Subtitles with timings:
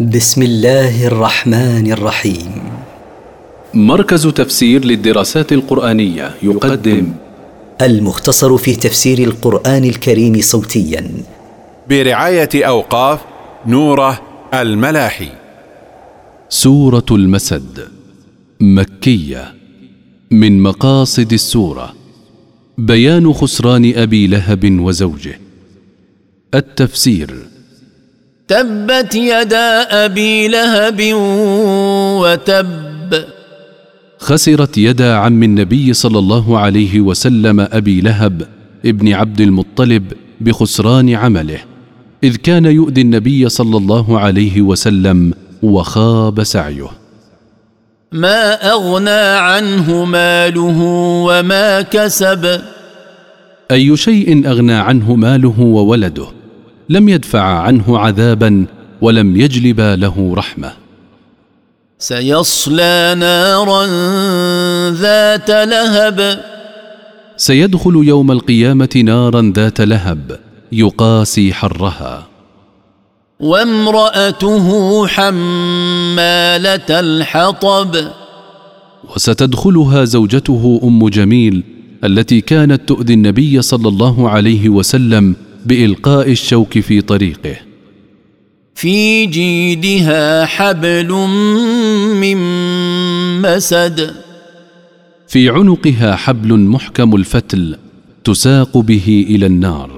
[0.00, 2.62] بسم الله الرحمن الرحيم.
[3.74, 7.12] مركز تفسير للدراسات القرآنية يقدم.
[7.82, 11.10] المختصر في تفسير القرآن الكريم صوتيا.
[11.88, 13.20] برعاية أوقاف
[13.66, 14.20] نوره
[14.54, 15.28] الملاحي.
[16.48, 17.88] سورة المسد.
[18.60, 19.54] مكية.
[20.30, 21.94] من مقاصد السورة.
[22.78, 25.38] بيان خسران أبي لهب وزوجه.
[26.54, 27.53] التفسير.
[28.48, 31.00] تبت يدا أبي لهب
[32.22, 33.24] وتب.
[34.18, 38.42] خسرت يدا عم النبي صلى الله عليه وسلم أبي لهب
[38.86, 41.58] ابن عبد المطلب بخسران عمله
[42.24, 46.90] إذ كان يؤذي النبي صلى الله عليه وسلم وخاب سعيه.
[48.12, 50.80] ما أغنى عنه ماله
[51.28, 52.60] وما كسب.
[53.70, 56.43] أي شيء أغنى عنه ماله وولده؟
[56.88, 58.66] لم يدفع عنه عذابا
[59.00, 60.72] ولم يجلبا له رحمة.
[61.98, 63.86] سيصلى نارا
[64.90, 66.44] ذات لهب.
[67.36, 70.40] سيدخل يوم القيامة نارا ذات لهب
[70.72, 72.26] يقاسي حرها.
[73.40, 74.66] وامرأته
[75.06, 77.96] حمالة الحطب.
[79.16, 81.64] وستدخلها زوجته أم جميل
[82.04, 87.56] التي كانت تؤذي النبي صلى الله عليه وسلم بإلقاء الشوك في طريقه.
[88.74, 91.12] في جيدها حبل
[92.20, 92.36] من
[93.42, 94.14] مسد.
[95.28, 97.76] في عنقها حبل محكم الفتل
[98.24, 99.93] تساق به إلى النار.